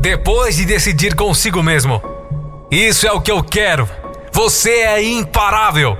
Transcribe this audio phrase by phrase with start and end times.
[0.00, 2.00] Depois de decidir consigo mesmo,
[2.70, 3.88] isso é o que eu quero.
[4.32, 5.98] Você é imparável.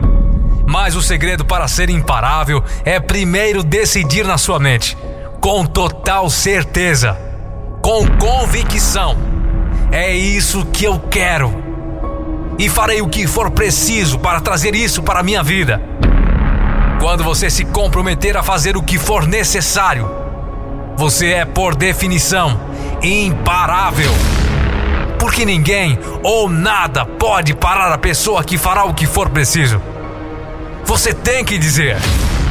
[0.64, 4.96] Mas o segredo para ser imparável é primeiro decidir na sua mente,
[5.40, 7.18] com total certeza,
[7.82, 9.16] com convicção.
[9.90, 11.52] É isso que eu quero.
[12.56, 15.82] E farei o que for preciso para trazer isso para a minha vida.
[17.00, 20.08] Quando você se comprometer a fazer o que for necessário,
[20.96, 22.67] você é, por definição,
[23.02, 24.10] imparável.
[25.18, 29.80] Porque ninguém ou nada pode parar a pessoa que fará o que for preciso.
[30.84, 31.96] Você tem que dizer: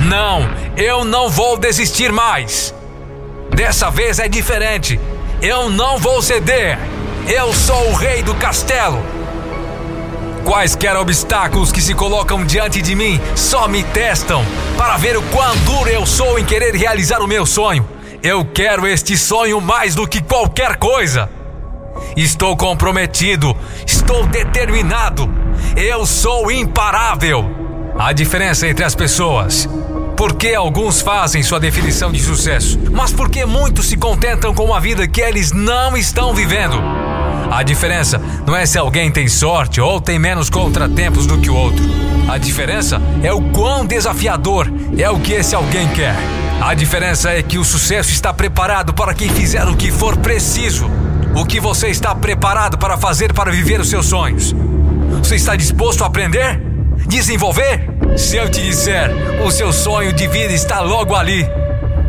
[0.02, 2.74] Não, eu não vou desistir mais.
[3.50, 5.00] Dessa vez é diferente.
[5.41, 6.77] Eu não vou ceder.
[7.27, 9.04] Eu sou o rei do castelo.
[10.46, 14.46] Quaisquer obstáculos que se colocam diante de mim só me testam
[14.77, 17.97] para ver o quão duro eu sou em querer realizar o meu sonho.
[18.27, 21.30] Eu quero este sonho mais do que qualquer coisa.
[22.13, 25.34] Estou comprometido, estou determinado.
[25.77, 27.49] Eu sou imparável.
[27.98, 29.70] A diferença entre as pessoas.
[30.18, 34.65] Por que alguns fazem sua definição de sucesso, mas por que muitos se contentam com
[34.65, 37.07] uma vida que eles não estão vivendo?
[37.52, 41.55] A diferença não é se alguém tem sorte ou tem menos contratempos do que o
[41.55, 41.84] outro.
[42.27, 46.15] A diferença é o quão desafiador é o que esse alguém quer.
[46.62, 50.90] A diferença é que o sucesso está preparado para quem fizer o que for preciso.
[51.35, 54.55] O que você está preparado para fazer para viver os seus sonhos?
[55.20, 56.60] Você está disposto a aprender?
[57.08, 57.88] Desenvolver?
[58.18, 59.12] Se eu te disser,
[59.46, 61.48] o seu sonho de vida está logo ali,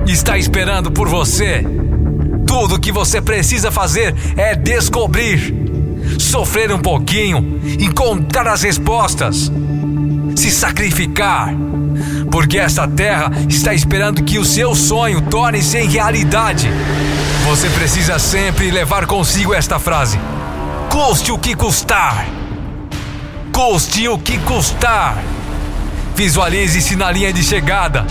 [0.06, 1.65] está esperando por você.
[2.49, 5.55] Tudo o que você precisa fazer é descobrir,
[6.19, 9.53] sofrer um pouquinho, encontrar as respostas,
[10.35, 11.55] se sacrificar,
[12.33, 16.71] porque esta terra está esperando que o seu sonho torne-se em realidade.
[17.45, 20.19] Você precisa sempre levar consigo esta frase:
[20.91, 22.27] custe o que custar.
[23.53, 25.23] Custe o que custar.
[26.17, 28.06] Visualize-se na linha de chegada,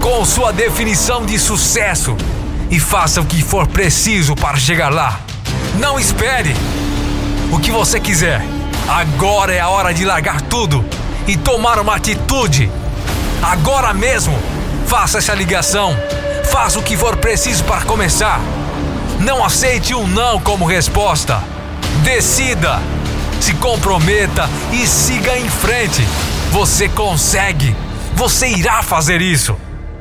[0.00, 2.16] com sua definição de sucesso
[2.74, 5.20] e faça o que for preciso para chegar lá.
[5.78, 6.56] Não espere
[7.52, 8.42] o que você quiser.
[8.88, 10.84] Agora é a hora de largar tudo
[11.28, 12.68] e tomar uma atitude.
[13.40, 14.36] Agora mesmo,
[14.88, 15.96] faça essa ligação.
[16.50, 18.40] Faça o que for preciso para começar.
[19.20, 21.40] Não aceite um não como resposta.
[22.02, 22.82] Decida,
[23.40, 26.04] se comprometa e siga em frente.
[26.50, 27.76] Você consegue.
[28.16, 29.56] Você irá fazer isso.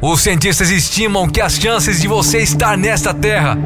[0.06, 3.58] Os cientistas estimam que as chances de você estar nesta Terra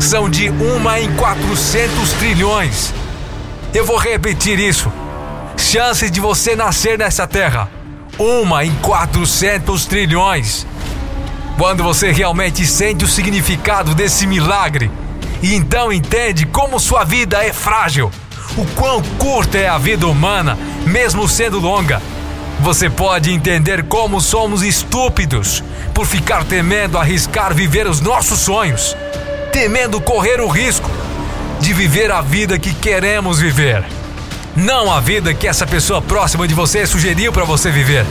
[0.00, 2.92] são de uma em 400 trilhões.
[3.72, 4.90] Eu vou repetir isso.
[5.56, 7.70] Chances de você nascer nessa Terra:
[8.18, 10.66] uma em 400 trilhões.
[11.56, 14.90] Quando você realmente sente o significado desse milagre
[15.40, 18.10] e então entende como sua vida é frágil,
[18.56, 22.02] o quão curta é a vida humana, mesmo sendo longa,
[22.60, 25.62] você pode entender como somos estúpidos
[25.94, 28.96] por ficar temendo arriscar viver os nossos sonhos,
[29.52, 30.90] temendo correr o risco
[31.60, 33.84] de viver a vida que queremos viver.
[34.56, 38.04] Não a vida que essa pessoa próxima de você sugeriu para você viver.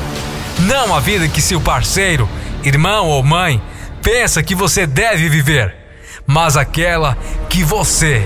[0.59, 2.27] Não a vida que seu parceiro,
[2.63, 3.61] irmão ou mãe
[4.01, 5.75] pensa que você deve viver,
[6.25, 7.17] mas aquela
[7.49, 8.25] que você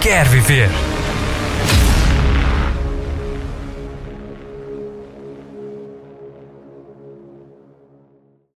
[0.00, 0.70] quer viver.